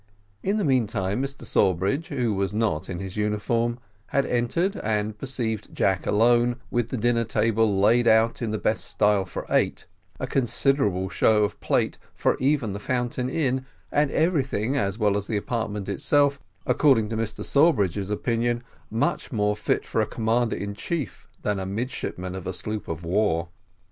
In 0.41 0.57
the 0.57 0.63
meantime 0.65 1.21
Mr 1.21 1.43
Sawbridge, 1.45 2.07
who 2.07 2.33
was 2.33 2.55
not 2.55 2.89
in 2.89 2.97
his 2.97 3.17
uniform, 3.17 3.77
had 4.07 4.25
entered, 4.25 4.75
and 4.77 5.15
perceived 5.15 5.75
Jack 5.75 6.07
alone, 6.07 6.55
with 6.71 6.89
the 6.89 6.97
dinner 6.97 7.23
table 7.23 7.79
laid 7.79 8.07
out 8.07 8.41
in 8.41 8.49
the 8.49 8.57
best 8.57 8.85
style 8.85 9.25
for 9.25 9.45
eight, 9.51 9.85
a 10.19 10.25
considerable 10.25 11.07
show 11.09 11.43
of 11.43 11.59
plate 11.61 11.99
for 12.15 12.35
even 12.39 12.73
the 12.73 12.79
Fountain 12.79 13.29
Inn, 13.29 13.63
and 13.91 14.09
everything, 14.09 14.75
as 14.75 14.97
well 14.97 15.15
as 15.15 15.27
the 15.27 15.37
apartment 15.37 15.87
itself, 15.87 16.39
according 16.65 17.07
to 17.09 17.15
Mr 17.15 17.45
Sawbridge's 17.45 18.09
opinion, 18.09 18.63
much 18.89 19.31
more 19.31 19.55
fit 19.55 19.85
for 19.85 20.01
a 20.01 20.07
commander 20.07 20.55
in 20.55 20.73
chief 20.73 21.27
than 21.43 21.59
a 21.59 21.65
midshipman 21.67 22.33
of 22.33 22.47
a 22.47 22.53
sloop 22.53 22.87
of 22.87 23.03
war. 23.05 23.49